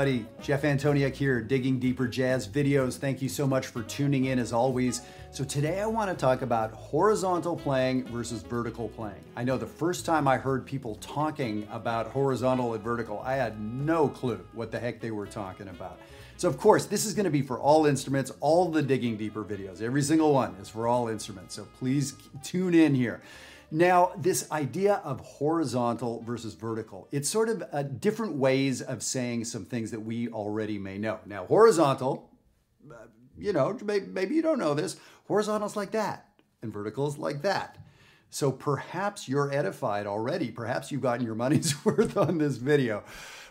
everybody. 0.00 0.26
Jeff 0.40 0.62
Antoniuk 0.62 1.14
here, 1.14 1.42
Digging 1.42 1.78
Deeper 1.78 2.08
Jazz 2.08 2.48
Videos. 2.48 2.96
Thank 2.96 3.20
you 3.20 3.28
so 3.28 3.46
much 3.46 3.66
for 3.66 3.82
tuning 3.82 4.26
in 4.26 4.38
as 4.38 4.50
always. 4.50 5.02
So, 5.30 5.44
today 5.44 5.80
I 5.80 5.86
want 5.86 6.10
to 6.10 6.16
talk 6.16 6.40
about 6.40 6.72
horizontal 6.72 7.54
playing 7.54 8.04
versus 8.06 8.40
vertical 8.40 8.88
playing. 8.88 9.22
I 9.36 9.44
know 9.44 9.58
the 9.58 9.66
first 9.66 10.06
time 10.06 10.26
I 10.26 10.38
heard 10.38 10.64
people 10.64 10.94
talking 11.02 11.68
about 11.70 12.06
horizontal 12.06 12.72
and 12.72 12.82
vertical, 12.82 13.20
I 13.26 13.34
had 13.34 13.60
no 13.60 14.08
clue 14.08 14.40
what 14.54 14.70
the 14.70 14.80
heck 14.80 15.02
they 15.02 15.10
were 15.10 15.26
talking 15.26 15.68
about. 15.68 16.00
So, 16.38 16.48
of 16.48 16.56
course, 16.56 16.86
this 16.86 17.04
is 17.04 17.12
going 17.12 17.24
to 17.24 17.30
be 17.30 17.42
for 17.42 17.58
all 17.58 17.84
instruments, 17.84 18.32
all 18.40 18.70
the 18.70 18.82
Digging 18.82 19.18
Deeper 19.18 19.44
videos. 19.44 19.82
Every 19.82 20.00
single 20.00 20.32
one 20.32 20.54
is 20.62 20.70
for 20.70 20.88
all 20.88 21.08
instruments. 21.08 21.56
So, 21.56 21.66
please 21.78 22.14
tune 22.42 22.72
in 22.72 22.94
here. 22.94 23.20
Now, 23.70 24.12
this 24.16 24.50
idea 24.50 24.94
of 25.04 25.20
horizontal 25.20 26.22
versus 26.22 26.54
vertical, 26.54 27.06
it's 27.12 27.28
sort 27.28 27.48
of 27.48 27.62
uh, 27.72 27.82
different 27.84 28.34
ways 28.34 28.82
of 28.82 29.02
saying 29.02 29.44
some 29.44 29.64
things 29.64 29.92
that 29.92 30.00
we 30.00 30.28
already 30.28 30.78
may 30.78 30.98
know. 30.98 31.20
Now, 31.24 31.46
horizontal, 31.46 32.30
uh, 32.90 32.94
you 33.38 33.52
know, 33.52 33.78
maybe 33.82 34.34
you 34.34 34.42
don't 34.42 34.58
know 34.58 34.74
this, 34.74 34.96
horizontal 35.28 35.68
is 35.68 35.76
like 35.76 35.92
that, 35.92 36.26
and 36.62 36.72
vertical 36.72 37.06
is 37.06 37.16
like 37.16 37.42
that. 37.42 37.78
So 38.30 38.52
perhaps 38.52 39.28
you're 39.28 39.52
edified 39.52 40.06
already. 40.06 40.50
Perhaps 40.50 40.90
you've 40.90 41.02
gotten 41.02 41.26
your 41.26 41.34
money's 41.34 41.84
worth 41.84 42.16
on 42.16 42.38
this 42.38 42.56
video. 42.56 43.02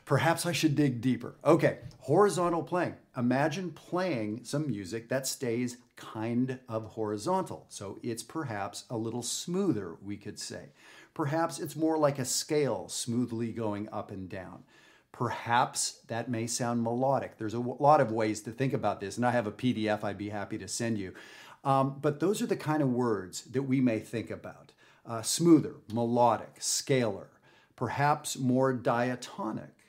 Perhaps 0.05 0.45
I 0.45 0.53
should 0.53 0.75
dig 0.75 1.01
deeper. 1.01 1.35
Okay, 1.45 1.79
horizontal 1.99 2.63
playing. 2.63 2.95
Imagine 3.15 3.69
playing 3.71 4.43
some 4.43 4.65
music 4.65 5.09
that 5.09 5.27
stays 5.27 5.77
kind 5.97 6.57
of 6.67 6.85
horizontal. 6.85 7.65
So 7.69 7.99
it's 8.01 8.23
perhaps 8.23 8.85
a 8.89 8.97
little 8.97 9.21
smoother, 9.21 9.97
we 10.03 10.17
could 10.17 10.39
say. 10.39 10.69
Perhaps 11.13 11.59
it's 11.59 11.75
more 11.75 11.97
like 11.97 12.17
a 12.17 12.25
scale, 12.25 12.87
smoothly 12.87 13.51
going 13.51 13.89
up 13.91 14.09
and 14.09 14.29
down. 14.29 14.63
Perhaps 15.11 15.99
that 16.07 16.29
may 16.29 16.47
sound 16.47 16.81
melodic. 16.81 17.37
There's 17.37 17.53
a 17.53 17.59
lot 17.59 17.99
of 17.99 18.11
ways 18.11 18.41
to 18.41 18.51
think 18.51 18.73
about 18.73 19.01
this, 19.01 19.17
and 19.17 19.25
I 19.25 19.31
have 19.31 19.47
a 19.47 19.51
PDF 19.51 20.03
I'd 20.03 20.17
be 20.17 20.29
happy 20.29 20.57
to 20.59 20.67
send 20.67 20.97
you. 20.97 21.13
Um, 21.63 21.97
but 22.01 22.19
those 22.19 22.41
are 22.41 22.47
the 22.47 22.55
kind 22.55 22.81
of 22.81 22.89
words 22.89 23.41
that 23.43 23.63
we 23.63 23.81
may 23.81 23.99
think 23.99 24.31
about 24.31 24.71
uh, 25.05 25.21
smoother, 25.21 25.75
melodic, 25.91 26.59
scalar, 26.59 27.27
perhaps 27.75 28.37
more 28.37 28.73
diatonic 28.73 29.79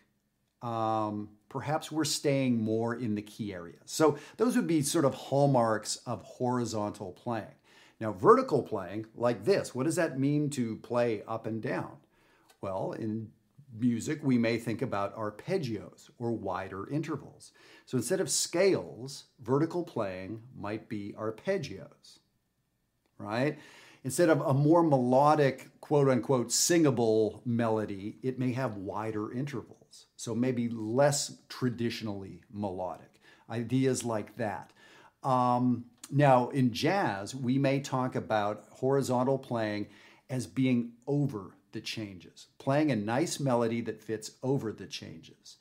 um, 0.63 1.31
perhaps 1.49 1.91
we're 1.91 2.05
staying 2.05 2.63
more 2.63 2.95
in 2.95 3.15
the 3.15 3.23
key 3.23 3.53
area. 3.53 3.79
So 3.85 4.19
those 4.37 4.57
would 4.57 4.67
be 4.67 4.83
sort 4.83 5.05
of 5.05 5.15
hallmarks 5.15 5.97
of 6.07 6.23
horizontal 6.23 7.13
playing. 7.13 7.55
Now, 7.99 8.13
vertical 8.13 8.63
playing, 8.63 9.07
like 9.15 9.45
this, 9.45 9.75
what 9.75 9.85
does 9.85 9.97
that 9.97 10.19
mean 10.19 10.49
to 10.51 10.77
play 10.77 11.23
up 11.29 11.47
and 11.47 11.61
down? 11.61 11.97
Well, 12.63 12.93
in 12.93 13.31
music, 13.79 14.21
we 14.23 14.39
may 14.39 14.59
think 14.59 14.83
about 14.83 15.17
arpeggios 15.17 16.11
or 16.19 16.33
wider 16.33 16.89
intervals. 16.91 17.53
So 17.87 17.97
instead 17.97 18.21
of 18.21 18.31
scales, 18.31 19.25
vertical 19.41 19.85
playing 19.85 20.43
might 20.57 20.89
be 20.89 21.15
arpeggios, 21.19 22.19
right? 23.19 23.59
Instead 24.03 24.31
of 24.31 24.41
a 24.41 24.55
more 24.55 24.83
melodic, 24.83 25.69
quote 25.81 26.09
unquote, 26.09 26.51
singable 26.51 27.43
melody, 27.45 28.19
it 28.23 28.39
may 28.39 28.53
have 28.53 28.77
wider 28.77 29.33
intervals 29.33 29.81
so 30.21 30.35
maybe 30.35 30.69
less 30.69 31.39
traditionally 31.49 32.43
melodic. 32.53 33.23
Ideas 33.49 34.05
like 34.05 34.37
that. 34.37 34.71
Um, 35.23 35.87
now, 36.11 36.51
in 36.51 36.73
jazz, 36.73 37.35
we 37.35 37.59
may 37.59 37.81
talk 37.81 38.17
about 38.17 38.65
horizontal 38.71 39.39
playing 39.39 39.87
as 40.29 40.47
being 40.47 40.93
over 41.07 41.57
the 41.73 41.81
changes, 41.81 42.47
playing 42.59 42.91
a 42.91 42.97
nice 42.97 43.41
melody 43.41 43.81
that 43.83 44.01
fits 44.01 44.33
over 44.43 44.73
the 44.73 44.87
changes. 44.87 45.57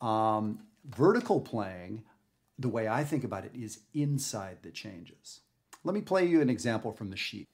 Um, 0.00 0.60
vertical 0.84 1.40
playing, 1.40 2.04
the 2.58 2.68
way 2.68 2.88
I 2.88 3.04
think 3.04 3.24
about 3.24 3.44
it, 3.44 3.52
is 3.54 3.80
inside 3.92 4.58
the 4.62 4.70
changes. 4.70 5.40
Let 5.82 5.94
me 5.94 6.00
play 6.00 6.26
you 6.26 6.40
an 6.40 6.50
example 6.50 6.92
from 6.92 7.10
the 7.10 7.16
sheet. 7.16 7.48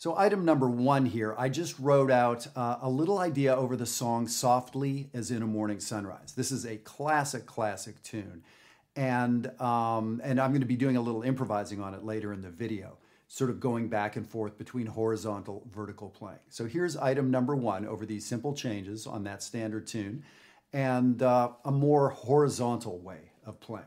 So, 0.00 0.16
item 0.16 0.44
number 0.44 0.68
one 0.70 1.06
here, 1.06 1.34
I 1.36 1.48
just 1.48 1.76
wrote 1.80 2.12
out 2.12 2.46
uh, 2.54 2.76
a 2.80 2.88
little 2.88 3.18
idea 3.18 3.56
over 3.56 3.74
the 3.74 3.84
song 3.84 4.28
Softly 4.28 5.10
as 5.12 5.32
in 5.32 5.42
a 5.42 5.46
Morning 5.46 5.80
Sunrise. 5.80 6.34
This 6.36 6.52
is 6.52 6.64
a 6.64 6.76
classic, 6.76 7.46
classic 7.46 8.00
tune. 8.04 8.44
And, 8.94 9.48
um, 9.60 10.20
and 10.22 10.40
I'm 10.40 10.50
going 10.50 10.60
to 10.60 10.66
be 10.66 10.76
doing 10.76 10.96
a 10.96 11.00
little 11.00 11.22
improvising 11.22 11.80
on 11.80 11.94
it 11.94 12.04
later 12.04 12.32
in 12.32 12.42
the 12.42 12.50
video, 12.50 12.98
sort 13.28 13.50
of 13.50 13.60
going 13.60 13.88
back 13.88 14.16
and 14.16 14.26
forth 14.26 14.58
between 14.58 14.86
horizontal, 14.86 15.66
vertical 15.72 16.08
playing. 16.08 16.40
So, 16.48 16.66
here's 16.66 16.96
item 16.96 17.30
number 17.30 17.54
one 17.54 17.86
over 17.86 18.04
these 18.04 18.26
simple 18.26 18.54
changes 18.54 19.06
on 19.06 19.24
that 19.24 19.42
standard 19.42 19.86
tune 19.86 20.24
and 20.72 21.22
uh, 21.22 21.50
a 21.64 21.70
more 21.70 22.10
horizontal 22.10 22.98
way 22.98 23.30
of 23.46 23.60
playing. 23.60 23.86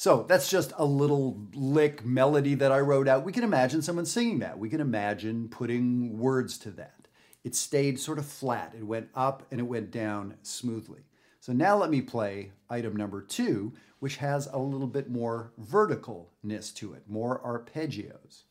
So 0.00 0.24
that's 0.26 0.48
just 0.48 0.72
a 0.78 0.84
little 0.86 1.36
lick 1.52 2.06
melody 2.06 2.54
that 2.54 2.72
I 2.72 2.80
wrote 2.80 3.06
out. 3.06 3.22
We 3.22 3.32
can 3.32 3.44
imagine 3.44 3.82
someone 3.82 4.06
singing 4.06 4.38
that. 4.38 4.58
We 4.58 4.70
can 4.70 4.80
imagine 4.80 5.50
putting 5.50 6.18
words 6.18 6.56
to 6.60 6.70
that. 6.70 7.06
It 7.44 7.54
stayed 7.54 8.00
sort 8.00 8.18
of 8.18 8.24
flat. 8.24 8.72
It 8.74 8.86
went 8.86 9.08
up 9.14 9.42
and 9.50 9.60
it 9.60 9.64
went 9.64 9.90
down 9.90 10.36
smoothly. 10.40 11.00
So 11.40 11.52
now 11.52 11.76
let 11.76 11.90
me 11.90 12.00
play 12.00 12.52
item 12.70 12.96
number 12.96 13.20
two, 13.20 13.74
which 13.98 14.16
has 14.16 14.46
a 14.46 14.56
little 14.56 14.86
bit 14.86 15.10
more 15.10 15.52
verticalness 15.62 16.74
to 16.76 16.94
it, 16.94 17.02
more 17.06 17.38
arpeggios. 17.44 18.44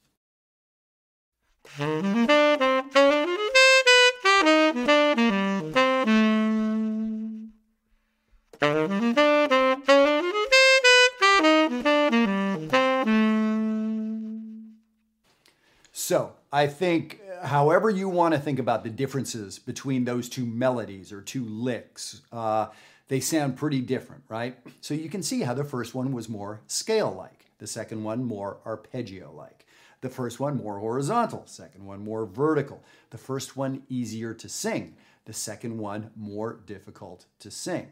I 16.59 16.67
think, 16.67 17.21
however 17.41 17.89
you 17.89 18.09
want 18.09 18.33
to 18.33 18.39
think 18.39 18.59
about 18.59 18.83
the 18.83 18.89
differences 18.89 19.57
between 19.59 20.03
those 20.03 20.27
two 20.27 20.45
melodies 20.45 21.13
or 21.13 21.21
two 21.21 21.45
licks, 21.45 22.21
uh, 22.33 22.67
they 23.07 23.21
sound 23.21 23.55
pretty 23.55 23.79
different, 23.79 24.23
right? 24.27 24.57
So 24.81 24.93
you 24.93 25.07
can 25.07 25.23
see 25.23 25.43
how 25.43 25.53
the 25.53 25.63
first 25.63 25.95
one 25.95 26.11
was 26.11 26.27
more 26.27 26.59
scale 26.67 27.15
like, 27.17 27.45
the 27.59 27.65
second 27.65 28.03
one 28.03 28.25
more 28.25 28.57
arpeggio 28.65 29.31
like. 29.31 29.67
The 30.01 30.09
first 30.09 30.41
one 30.41 30.57
more 30.57 30.79
horizontal, 30.79 31.43
second 31.45 31.85
one 31.85 32.03
more 32.03 32.25
vertical. 32.25 32.83
The 33.11 33.17
first 33.17 33.55
one 33.55 33.83
easier 33.87 34.33
to 34.33 34.49
sing, 34.49 34.97
the 35.23 35.31
second 35.31 35.77
one 35.77 36.11
more 36.17 36.59
difficult 36.65 37.25
to 37.39 37.51
sing 37.51 37.87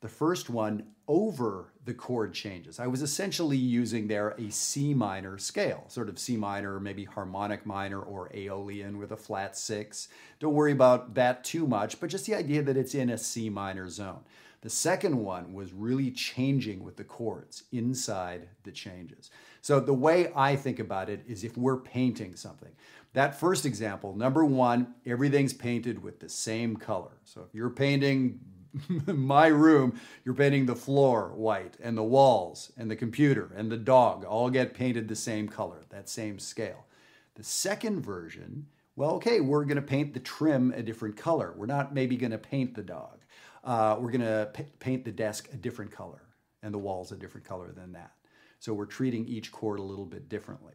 the 0.00 0.08
first 0.08 0.48
one 0.48 0.84
over 1.08 1.72
the 1.84 1.94
chord 1.94 2.32
changes. 2.32 2.78
I 2.78 2.86
was 2.86 3.02
essentially 3.02 3.56
using 3.56 4.06
there 4.06 4.30
a 4.38 4.50
C 4.50 4.94
minor 4.94 5.38
scale, 5.38 5.84
sort 5.88 6.08
of 6.08 6.18
C 6.18 6.36
minor, 6.36 6.78
maybe 6.78 7.04
harmonic 7.04 7.66
minor 7.66 8.00
or 8.00 8.30
Aeolian 8.34 8.98
with 8.98 9.10
a 9.10 9.16
flat 9.16 9.56
six. 9.56 10.08
Don't 10.38 10.54
worry 10.54 10.72
about 10.72 11.14
that 11.14 11.42
too 11.42 11.66
much, 11.66 11.98
but 11.98 12.10
just 12.10 12.26
the 12.26 12.34
idea 12.34 12.62
that 12.62 12.76
it's 12.76 12.94
in 12.94 13.10
a 13.10 13.18
C 13.18 13.48
minor 13.50 13.88
zone. 13.88 14.20
The 14.60 14.70
second 14.70 15.16
one 15.16 15.52
was 15.52 15.72
really 15.72 16.10
changing 16.10 16.82
with 16.82 16.96
the 16.96 17.04
chords 17.04 17.64
inside 17.72 18.48
the 18.64 18.72
changes. 18.72 19.30
So 19.62 19.80
the 19.80 19.94
way 19.94 20.30
I 20.34 20.56
think 20.56 20.78
about 20.78 21.08
it 21.08 21.24
is 21.26 21.44
if 21.44 21.56
we're 21.56 21.76
painting 21.76 22.36
something, 22.36 22.72
that 23.14 23.38
first 23.38 23.64
example, 23.64 24.14
number 24.14 24.44
one, 24.44 24.94
everything's 25.06 25.52
painted 25.54 26.02
with 26.02 26.20
the 26.20 26.28
same 26.28 26.76
color. 26.76 27.18
So 27.24 27.42
if 27.48 27.54
you're 27.54 27.70
painting 27.70 28.40
my 29.06 29.46
room, 29.48 30.00
you're 30.24 30.34
painting 30.34 30.66
the 30.66 30.76
floor 30.76 31.32
white 31.34 31.76
and 31.82 31.96
the 31.96 32.02
walls 32.02 32.72
and 32.76 32.90
the 32.90 32.96
computer 32.96 33.50
and 33.56 33.70
the 33.70 33.76
dog 33.76 34.24
all 34.24 34.50
get 34.50 34.74
painted 34.74 35.08
the 35.08 35.16
same 35.16 35.48
color, 35.48 35.82
that 35.90 36.08
same 36.08 36.38
scale. 36.38 36.86
The 37.34 37.44
second 37.44 38.00
version, 38.00 38.66
well, 38.96 39.12
okay, 39.12 39.40
we're 39.40 39.64
going 39.64 39.76
to 39.76 39.82
paint 39.82 40.14
the 40.14 40.20
trim 40.20 40.72
a 40.72 40.82
different 40.82 41.16
color. 41.16 41.54
We're 41.56 41.66
not 41.66 41.94
maybe 41.94 42.16
going 42.16 42.32
to 42.32 42.38
paint 42.38 42.74
the 42.74 42.82
dog. 42.82 43.18
Uh, 43.64 43.96
we're 43.98 44.10
going 44.10 44.22
to 44.22 44.50
paint 44.78 45.04
the 45.04 45.12
desk 45.12 45.48
a 45.52 45.56
different 45.56 45.92
color 45.92 46.22
and 46.62 46.72
the 46.72 46.78
walls 46.78 47.12
a 47.12 47.16
different 47.16 47.46
color 47.46 47.72
than 47.72 47.92
that. 47.92 48.12
So 48.60 48.74
we're 48.74 48.86
treating 48.86 49.26
each 49.26 49.52
chord 49.52 49.78
a 49.78 49.82
little 49.82 50.04
bit 50.06 50.28
differently. 50.28 50.74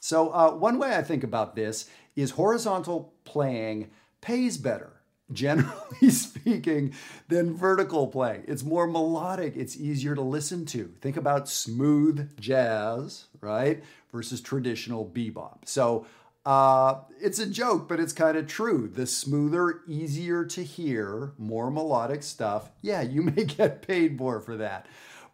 So, 0.00 0.30
uh, 0.30 0.50
one 0.50 0.78
way 0.78 0.96
I 0.96 1.02
think 1.02 1.22
about 1.22 1.54
this 1.54 1.88
is 2.16 2.32
horizontal 2.32 3.14
playing 3.24 3.90
pays 4.20 4.56
better 4.56 5.01
generally 5.32 6.10
speaking, 6.10 6.94
than 7.28 7.54
vertical 7.56 8.06
playing. 8.08 8.44
It's 8.48 8.62
more 8.62 8.86
melodic, 8.86 9.56
it's 9.56 9.76
easier 9.76 10.14
to 10.14 10.22
listen 10.22 10.64
to. 10.66 10.92
Think 11.00 11.16
about 11.16 11.48
smooth 11.48 12.38
jazz, 12.40 13.24
right, 13.40 13.82
versus 14.12 14.40
traditional 14.40 15.04
bebop. 15.06 15.58
So 15.66 16.06
Uh, 16.44 16.96
it's 17.20 17.38
a 17.38 17.46
joke, 17.46 17.88
but 17.88 18.00
it's 18.00 18.12
kind 18.12 18.36
of 18.36 18.48
true. 18.48 18.88
The 18.92 19.06
smoother, 19.06 19.80
easier 19.86 20.44
to 20.46 20.64
hear, 20.64 21.32
more 21.38 21.70
melodic 21.70 22.24
stuff, 22.24 22.72
yeah, 22.82 23.00
you 23.00 23.22
may 23.36 23.44
get 23.44 23.86
paid 23.86 24.18
more 24.18 24.40
for 24.40 24.56
that. 24.56 24.86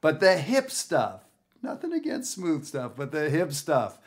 But 0.02 0.20
the 0.20 0.36
hip 0.36 0.70
stuff, 0.70 1.22
nothing 1.62 1.94
against 1.94 2.32
smooth 2.34 2.66
stuff, 2.66 2.92
but 2.94 3.10
the 3.10 3.30
hip 3.30 3.54
stuff, 3.54 3.98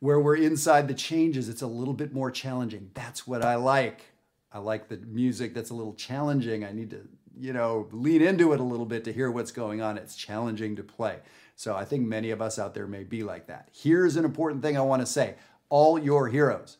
where 0.00 0.18
we're 0.18 0.34
inside 0.36 0.88
the 0.88 0.94
changes, 0.94 1.48
it's 1.48 1.62
a 1.62 1.68
little 1.68 1.94
bit 1.94 2.12
more 2.12 2.32
challenging. 2.32 2.90
That's 2.94 3.28
what 3.28 3.44
I 3.44 3.54
like. 3.54 4.09
I 4.52 4.58
like 4.58 4.88
the 4.88 4.96
music 4.96 5.54
that's 5.54 5.70
a 5.70 5.74
little 5.74 5.94
challenging. 5.94 6.64
I 6.64 6.72
need 6.72 6.90
to, 6.90 7.06
you 7.38 7.52
know, 7.52 7.88
lean 7.92 8.22
into 8.22 8.52
it 8.52 8.60
a 8.60 8.64
little 8.64 8.86
bit 8.86 9.04
to 9.04 9.12
hear 9.12 9.30
what's 9.30 9.52
going 9.52 9.80
on. 9.80 9.96
It's 9.96 10.16
challenging 10.16 10.76
to 10.76 10.82
play. 10.82 11.18
So 11.54 11.76
I 11.76 11.84
think 11.84 12.06
many 12.06 12.30
of 12.30 12.42
us 12.42 12.58
out 12.58 12.74
there 12.74 12.86
may 12.86 13.04
be 13.04 13.22
like 13.22 13.46
that. 13.46 13.68
Here's 13.72 14.16
an 14.16 14.24
important 14.24 14.62
thing 14.62 14.76
I 14.76 14.82
want 14.82 15.02
to 15.02 15.06
say 15.06 15.36
all 15.68 15.98
your 15.98 16.28
heroes. 16.28 16.78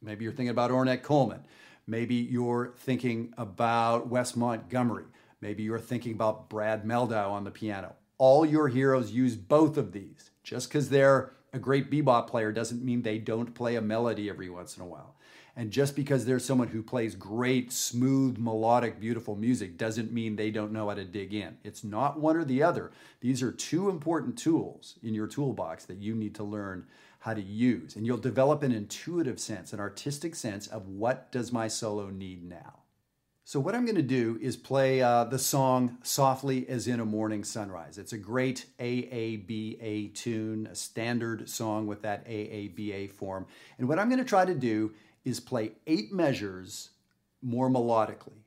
Maybe 0.00 0.24
you're 0.24 0.32
thinking 0.32 0.50
about 0.50 0.70
Ornette 0.70 1.02
Coleman. 1.02 1.44
Maybe 1.86 2.14
you're 2.14 2.74
thinking 2.78 3.32
about 3.36 4.08
Wes 4.08 4.36
Montgomery. 4.36 5.06
Maybe 5.40 5.62
you're 5.62 5.78
thinking 5.78 6.12
about 6.12 6.48
Brad 6.48 6.84
Mehldau 6.84 7.30
on 7.30 7.44
the 7.44 7.50
piano. 7.50 7.94
All 8.18 8.44
your 8.44 8.68
heroes 8.68 9.10
use 9.10 9.34
both 9.36 9.76
of 9.76 9.92
these. 9.92 10.30
Just 10.42 10.68
because 10.68 10.88
they're 10.88 11.32
a 11.52 11.58
great 11.58 11.90
bebop 11.90 12.26
player 12.26 12.52
doesn't 12.52 12.84
mean 12.84 13.02
they 13.02 13.18
don't 13.18 13.54
play 13.54 13.76
a 13.76 13.82
melody 13.82 14.28
every 14.28 14.50
once 14.50 14.76
in 14.76 14.82
a 14.82 14.86
while. 14.86 15.14
And 15.56 15.72
just 15.72 15.96
because 15.96 16.24
there's 16.24 16.44
someone 16.44 16.68
who 16.68 16.84
plays 16.84 17.16
great, 17.16 17.72
smooth, 17.72 18.38
melodic, 18.38 19.00
beautiful 19.00 19.34
music 19.34 19.76
doesn't 19.76 20.12
mean 20.12 20.36
they 20.36 20.52
don't 20.52 20.70
know 20.70 20.88
how 20.88 20.94
to 20.94 21.04
dig 21.04 21.34
in. 21.34 21.56
It's 21.64 21.82
not 21.82 22.20
one 22.20 22.36
or 22.36 22.44
the 22.44 22.62
other. 22.62 22.92
These 23.20 23.42
are 23.42 23.50
two 23.50 23.88
important 23.88 24.38
tools 24.38 24.94
in 25.02 25.14
your 25.14 25.26
toolbox 25.26 25.84
that 25.86 25.98
you 25.98 26.14
need 26.14 26.36
to 26.36 26.44
learn 26.44 26.86
how 27.18 27.34
to 27.34 27.42
use. 27.42 27.96
And 27.96 28.06
you'll 28.06 28.18
develop 28.18 28.62
an 28.62 28.70
intuitive 28.70 29.40
sense, 29.40 29.72
an 29.72 29.80
artistic 29.80 30.36
sense 30.36 30.68
of 30.68 30.86
what 30.86 31.32
does 31.32 31.50
my 31.50 31.66
solo 31.66 32.08
need 32.08 32.48
now. 32.48 32.77
So 33.48 33.58
what 33.58 33.74
I'm 33.74 33.86
going 33.86 33.94
to 33.94 34.02
do 34.02 34.38
is 34.42 34.58
play 34.58 35.00
uh, 35.00 35.24
the 35.24 35.38
song 35.38 35.96
"Softly 36.02 36.68
as 36.68 36.86
in 36.86 37.00
a 37.00 37.06
Morning 37.06 37.44
Sunrise." 37.44 37.96
It's 37.96 38.12
a 38.12 38.18
great 38.18 38.66
AABA 38.78 40.12
tune, 40.14 40.66
a 40.70 40.74
standard 40.74 41.48
song 41.48 41.86
with 41.86 42.02
that 42.02 42.28
AABA 42.28 43.10
form. 43.10 43.46
And 43.78 43.88
what 43.88 43.98
I'm 43.98 44.10
going 44.10 44.22
to 44.22 44.28
try 44.28 44.44
to 44.44 44.54
do 44.54 44.92
is 45.24 45.40
play 45.40 45.72
eight 45.86 46.12
measures 46.12 46.90
more 47.40 47.70
melodically, 47.70 48.42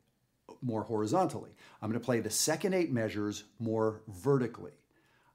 more 0.62 0.84
horizontally. 0.84 1.50
I'm 1.82 1.90
going 1.90 2.00
to 2.00 2.06
play 2.06 2.20
the 2.20 2.30
second 2.30 2.76
eight 2.76 2.92
measures 2.92 3.46
more 3.58 4.04
vertically. 4.08 4.74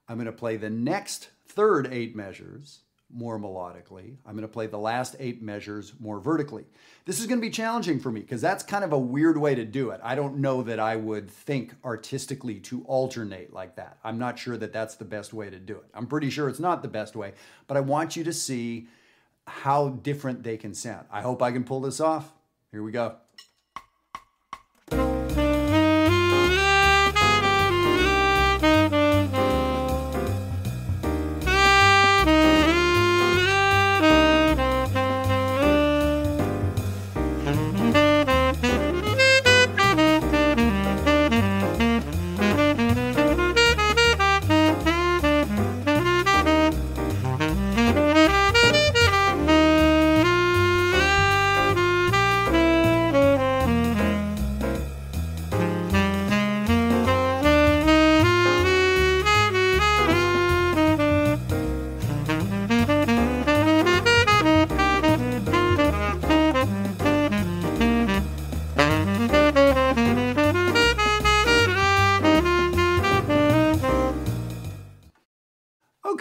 I'm 0.09 0.15
going 0.17 0.27
to 0.27 0.33
play 0.33 0.57
the 0.57 0.71
next 0.71 1.31
third 1.49 1.89
eight 1.91 2.15
measures 2.15 2.83
more 3.13 3.39
melodically. 3.39 4.17
I'm 4.27 4.33
going 4.33 4.43
to 4.43 4.49
play 4.49 4.67
the 4.67 4.79
last 4.79 5.17
eight 5.19 5.41
measures 5.41 5.93
more 6.01 6.19
vertically. 6.19 6.65
This 7.05 7.21
is 7.21 7.27
going 7.27 7.39
to 7.39 7.47
be 7.47 7.51
challenging 7.51 8.01
for 8.01 8.11
me 8.11 8.21
because 8.21 8.41
that's 8.41 8.65
kind 8.65 8.85
of 8.85 8.93
a 8.93 8.99
weird 8.99 9.39
way 9.39 9.55
to 9.55 9.65
do 9.65 9.91
it. 9.91 10.01
I 10.03 10.15
don't 10.15 10.39
know 10.39 10.63
that 10.63 10.81
I 10.81 10.97
would 10.97 11.31
think 11.31 11.75
artistically 11.85 12.59
to 12.61 12.83
alternate 12.85 13.53
like 13.53 13.77
that. 13.77 13.99
I'm 14.03 14.19
not 14.19 14.39
sure 14.39 14.57
that 14.57 14.73
that's 14.73 14.97
the 14.97 15.05
best 15.05 15.33
way 15.33 15.51
to 15.51 15.59
do 15.59 15.77
it. 15.77 15.87
I'm 15.95 16.07
pretty 16.07 16.31
sure 16.31 16.49
it's 16.49 16.61
not 16.61 16.83
the 16.83 16.89
best 16.89 17.15
way, 17.15 17.33
but 17.69 17.77
I 17.77 17.81
want 17.81 18.17
you 18.17 18.25
to 18.25 18.33
see 18.33 18.89
how 19.47 19.91
different 19.91 20.43
they 20.43 20.57
can 20.57 20.75
sound. 20.75 21.07
I 21.11 21.23
hope 21.23 21.43
I 21.43 21.53
can 21.53 21.65
pull 21.65 21.81
this 21.81 22.01
off. 22.01 22.33
Here 22.73 22.83
we 22.83 22.91
go. 22.91 23.17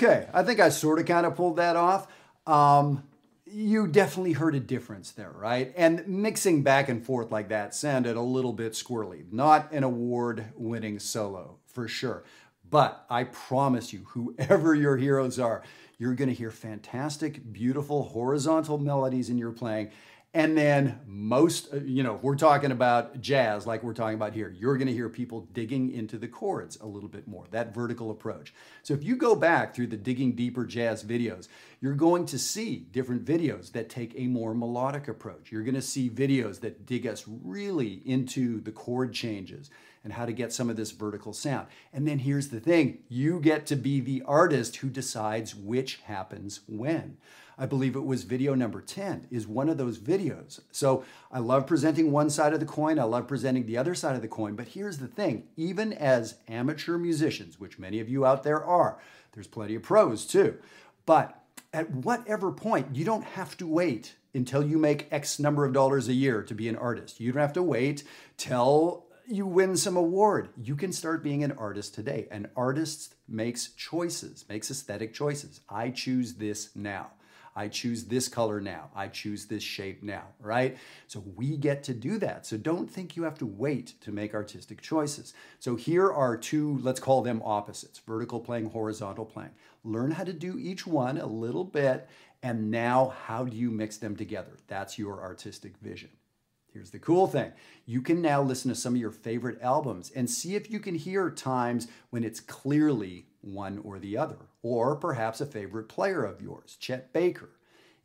Okay, 0.06 0.28
I 0.36 0.44
think 0.44 0.60
I 0.60 0.70
sort 0.70 1.00
of 1.00 1.08
kind 1.08 1.26
of 1.26 1.36
pulled 1.36 1.56
that 1.56 1.76
off. 1.76 2.08
Um, 2.46 3.04
you 3.46 3.88
definitely 3.88 4.34
heard 4.34 4.54
a 4.54 4.60
difference 4.60 5.12
there, 5.12 5.32
right? 5.32 5.74
And 5.76 6.08
mixing 6.08 6.62
back 6.62 6.90
and 6.90 7.04
forth 7.04 7.32
like 7.32 7.50
that 7.50 7.74
sounded 7.74 8.16
a 8.16 8.22
little 8.22 8.54
bit 8.54 8.74
squirrely. 8.74 9.24
Not 9.32 9.72
an 9.72 9.84
award 9.84 10.46
winning 10.56 11.00
solo, 11.00 11.58
for 11.66 11.88
sure. 11.88 12.24
But 12.70 13.04
I 13.10 13.24
promise 13.24 13.94
you, 13.94 14.06
whoever 14.10 14.76
your 14.76 14.98
heroes 14.98 15.40
are, 15.40 15.64
you're 15.98 16.14
going 16.14 16.30
to 16.30 16.36
hear 16.36 16.52
fantastic, 16.52 17.52
beautiful 17.52 18.04
horizontal 18.04 18.78
melodies 18.78 19.32
in 19.32 19.40
your 19.40 19.54
playing 19.54 19.90
and 20.36 20.58
then 20.58 21.00
most, 21.08 21.74
uh, 21.74 21.78
you 21.78 22.04
know, 22.04 22.20
we're 22.22 22.36
talking 22.36 22.72
about 22.72 23.22
jazz 23.22 23.66
like 23.66 23.82
we're 23.84 23.94
talking 23.94 24.16
about 24.16 24.34
here. 24.34 24.54
You're 24.60 24.76
going 24.76 24.90
to 24.90 24.94
hear 24.94 25.08
people 25.08 25.48
digging 25.54 25.94
into 25.94 26.18
the 26.18 26.28
chords 26.28 26.78
a 26.82 26.86
little 26.86 27.08
bit 27.08 27.26
more, 27.26 27.46
that 27.52 27.74
vertical 27.74 28.12
approach. 28.12 28.54
So 28.84 28.94
if 28.94 29.02
you 29.02 29.16
go 29.16 29.34
back 29.34 29.74
through 29.74 29.88
the 29.88 29.96
Digging 29.96 30.34
Deeper 30.34 30.66
Jazz 30.66 31.06
videos, 31.06 31.48
you're 31.80 31.94
going 31.94 32.26
to 32.26 32.38
see 32.38 32.86
different 32.92 33.24
videos 33.24 33.72
that 33.72 33.90
take 33.90 34.12
a 34.18 34.28
more 34.28 34.54
melodic 34.54 35.08
approach. 35.08 35.54
You're 35.54 35.64
going 35.64 35.76
to 35.76 35.82
see 35.82 36.10
videos 36.10 36.60
that 36.60 36.86
dig 36.86 37.08
us 37.08 37.24
really 37.26 38.02
into 38.06 38.60
the 38.60 38.74
chord 38.74 39.14
changes 39.14 39.70
and 40.04 40.12
how 40.12 40.26
to 40.26 40.34
get 40.34 40.52
some 40.52 40.70
of 40.70 40.76
this 40.76 40.92
vertical 40.92 41.32
sound. 41.32 41.68
And 41.94 42.06
then 42.06 42.20
here's 42.20 42.50
the 42.50 42.60
thing 42.60 43.00
you 43.08 43.40
get 43.40 43.66
to 43.68 43.78
be 43.78 44.02
the 44.02 44.22
artist 44.26 44.78
who 44.78 44.90
decides 44.90 45.56
which 45.56 46.02
happens 46.08 46.60
when. 46.68 47.16
I 47.58 47.66
believe 47.66 47.96
it 47.96 48.06
was 48.06 48.24
video 48.24 48.54
number 48.54 48.82
10, 48.82 49.28
is 49.32 49.48
one 49.48 49.70
of 49.70 49.78
those 49.78 49.98
videos. 49.98 50.60
So 50.72 51.04
I 51.32 51.40
love 51.40 51.68
presenting 51.68 52.12
one 52.12 52.30
side 52.30 52.54
of 52.54 52.60
the 52.60 52.66
coin, 52.66 53.00
I 53.00 53.04
love 53.04 53.28
presenting 53.28 53.66
the 53.66 53.78
other 53.78 53.96
side 53.96 54.16
of 54.16 54.22
the 54.22 54.28
coin. 54.28 54.56
But 54.56 54.70
here's 54.70 54.98
the 54.98 55.08
thing 55.08 55.48
even 55.56 55.94
as 55.94 56.36
amateur 56.48 56.98
musicians, 56.98 57.60
which 57.60 57.80
many 57.80 58.00
of 58.00 58.10
you 58.10 58.26
out 58.26 58.44
there 58.44 58.64
are, 58.64 59.00
there's 59.34 59.48
plenty 59.48 59.76
of 59.76 59.84
pros 59.84 60.26
too. 60.26 60.58
But 61.06 61.40
at 61.74 61.92
whatever 61.92 62.52
point, 62.52 62.96
you 62.96 63.06
don't 63.06 63.24
have 63.24 63.58
to 63.58 63.68
wait 63.68 64.16
until 64.34 64.64
you 64.66 64.78
make 64.78 65.08
X 65.12 65.40
number 65.40 65.66
of 65.66 65.74
dollars 65.74 66.08
a 66.08 66.14
year 66.14 66.44
to 66.44 66.54
be 66.54 66.68
an 66.68 66.76
artist. 66.76 67.20
You 67.20 67.32
don't 67.32 67.42
have 67.42 67.54
to 67.54 67.64
wait 67.64 68.04
till 68.38 69.06
you 69.28 69.46
win 69.46 69.76
some 69.76 69.98
award. 69.98 70.50
You 70.62 70.76
can 70.76 70.92
start 70.92 71.24
being 71.24 71.44
an 71.44 71.54
artist 71.54 71.96
today. 71.96 72.28
An 72.32 72.50
artist 72.56 73.16
makes 73.28 73.70
choices, 73.70 74.46
makes 74.48 74.70
aesthetic 74.70 75.14
choices. 75.14 75.62
I 75.70 75.90
choose 75.90 76.36
this 76.36 76.70
now. 76.76 77.12
I 77.56 77.70
choose 77.70 78.06
this 78.06 78.28
color 78.28 78.60
now. 78.60 78.90
I 78.94 79.08
choose 79.08 79.46
this 79.46 79.64
shape 79.64 80.04
now, 80.04 80.24
right? 80.42 80.78
So 81.08 81.24
we 81.36 81.56
get 81.56 81.84
to 81.84 81.94
do 81.94 82.18
that. 82.20 82.46
So 82.46 82.58
don't 82.58 82.90
think 82.90 83.16
you 83.16 83.24
have 83.24 83.38
to 83.38 83.46
wait 83.46 83.94
to 84.02 84.12
make 84.12 84.34
artistic 84.34 84.82
choices. 84.82 85.34
So 85.60 85.76
here 85.76 86.12
are 86.12 86.36
two, 86.36 86.80
let's 86.82 87.00
call 87.00 87.22
them 87.22 87.42
opposites 87.46 88.00
vertical 88.00 88.42
playing, 88.42 88.72
horizontal 88.72 89.26
playing. 89.26 89.52
Learn 89.86 90.12
how 90.12 90.26
to 90.26 90.34
do 90.34 90.60
each 90.60 90.86
one 90.86 91.18
a 91.18 91.28
little 91.28 91.64
bit. 91.64 92.10
And 92.44 92.70
now, 92.70 93.14
how 93.26 93.46
do 93.46 93.56
you 93.56 93.72
mix 93.72 93.98
them 93.98 94.16
together? 94.16 94.58
That's 94.68 95.00
your 95.00 95.22
artistic 95.22 95.78
vision. 95.78 96.10
Here's 96.76 96.92
the 96.92 97.00
cool 97.00 97.26
thing 97.26 97.54
you 97.86 98.02
can 98.02 98.22
now 98.22 98.42
listen 98.42 98.68
to 98.68 98.76
some 98.76 98.96
of 98.96 99.00
your 99.00 99.10
favorite 99.10 99.62
albums 99.62 100.12
and 100.14 100.30
see 100.30 100.56
if 100.56 100.70
you 100.70 100.82
can 100.82 100.94
hear 100.94 101.30
times 101.30 101.88
when 102.10 102.26
it's 102.26 102.42
clearly 102.42 103.28
one 103.46 103.80
or 103.84 104.00
the 104.00 104.18
other, 104.18 104.38
or 104.62 104.96
perhaps 104.96 105.42
a 105.42 105.46
favorite 105.46 105.88
player 105.88 106.24
of 106.24 106.42
yours, 106.42 106.78
Chet 106.80 107.14
Baker. 107.14 107.50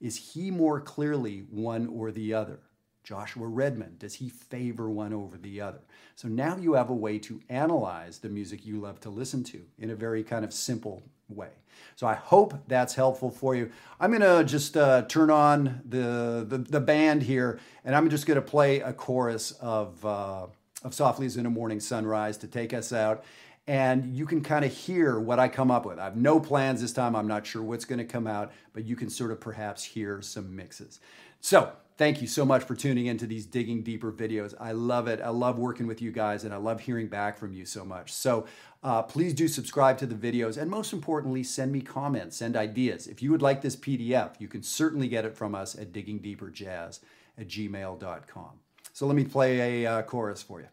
Is 0.00 0.32
he 0.32 0.50
more 0.50 0.80
clearly 0.80 1.44
one 1.50 1.86
or 1.88 2.10
the 2.10 2.32
other? 2.34 2.60
Joshua 3.02 3.46
Redman, 3.46 3.96
does 3.98 4.14
he 4.14 4.28
favor 4.28 4.88
one 4.90 5.12
over 5.12 5.36
the 5.36 5.60
other? 5.60 5.80
So 6.14 6.28
now 6.28 6.56
you 6.56 6.74
have 6.74 6.90
a 6.90 6.94
way 6.94 7.18
to 7.20 7.40
analyze 7.48 8.18
the 8.18 8.28
music 8.28 8.64
you 8.64 8.80
love 8.80 9.00
to 9.00 9.10
listen 9.10 9.42
to 9.44 9.62
in 9.78 9.90
a 9.90 9.96
very 9.96 10.22
kind 10.22 10.44
of 10.44 10.52
simple 10.52 11.02
way. 11.28 11.48
So 11.96 12.06
I 12.06 12.14
hope 12.14 12.54
that's 12.68 12.94
helpful 12.94 13.30
for 13.30 13.54
you. 13.54 13.70
I'm 13.98 14.10
going 14.10 14.22
to 14.22 14.44
just 14.44 14.76
uh, 14.76 15.02
turn 15.02 15.30
on 15.30 15.80
the, 15.84 16.44
the, 16.48 16.58
the, 16.58 16.80
band 16.80 17.22
here, 17.22 17.58
and 17.84 17.94
I'm 17.96 18.08
just 18.10 18.26
going 18.26 18.36
to 18.36 18.42
play 18.42 18.80
a 18.80 18.92
chorus 18.92 19.52
of, 19.60 20.04
uh, 20.04 20.46
of 20.84 20.94
Softly 20.94 21.26
as 21.26 21.36
in 21.36 21.46
a 21.46 21.50
Morning 21.50 21.80
Sunrise 21.80 22.36
to 22.38 22.46
take 22.46 22.74
us 22.74 22.92
out. 22.92 23.24
And 23.66 24.16
you 24.16 24.26
can 24.26 24.42
kind 24.42 24.64
of 24.64 24.72
hear 24.72 25.18
what 25.18 25.38
I 25.38 25.48
come 25.48 25.70
up 25.70 25.84
with. 25.84 25.98
I 25.98 26.04
have 26.04 26.16
no 26.16 26.40
plans 26.40 26.80
this 26.80 26.92
time. 26.92 27.14
I'm 27.14 27.28
not 27.28 27.46
sure 27.46 27.62
what's 27.62 27.84
going 27.84 27.98
to 27.98 28.04
come 28.04 28.26
out, 28.26 28.52
but 28.72 28.84
you 28.84 28.96
can 28.96 29.10
sort 29.10 29.30
of 29.30 29.40
perhaps 29.40 29.84
hear 29.84 30.20
some 30.22 30.56
mixes. 30.56 31.00
So, 31.40 31.72
thank 31.96 32.20
you 32.20 32.26
so 32.26 32.44
much 32.44 32.64
for 32.64 32.74
tuning 32.74 33.06
into 33.06 33.26
these 33.26 33.46
Digging 33.46 33.82
Deeper 33.82 34.12
videos. 34.12 34.54
I 34.58 34.72
love 34.72 35.06
it. 35.08 35.20
I 35.20 35.28
love 35.28 35.58
working 35.58 35.86
with 35.86 36.02
you 36.02 36.12
guys, 36.12 36.44
and 36.44 36.52
I 36.52 36.56
love 36.56 36.80
hearing 36.80 37.08
back 37.08 37.38
from 37.38 37.52
you 37.52 37.64
so 37.64 37.84
much. 37.84 38.12
So, 38.12 38.46
uh, 38.82 39.02
please 39.02 39.34
do 39.34 39.46
subscribe 39.48 39.98
to 39.98 40.06
the 40.06 40.14
videos, 40.14 40.56
and 40.56 40.70
most 40.70 40.92
importantly, 40.92 41.42
send 41.42 41.72
me 41.72 41.80
comments, 41.80 42.36
send 42.36 42.56
ideas. 42.56 43.06
If 43.06 43.22
you 43.22 43.30
would 43.30 43.42
like 43.42 43.62
this 43.62 43.76
PDF, 43.76 44.32
you 44.38 44.48
can 44.48 44.62
certainly 44.62 45.08
get 45.08 45.24
it 45.24 45.36
from 45.36 45.54
us 45.54 45.74
at 45.78 45.92
diggingdeeperjazz 45.92 47.00
at 47.38 47.48
gmail.com. 47.48 48.50
So, 48.92 49.06
let 49.06 49.16
me 49.16 49.24
play 49.24 49.84
a 49.84 49.90
uh, 49.90 50.02
chorus 50.02 50.42
for 50.42 50.60
you. 50.60 50.68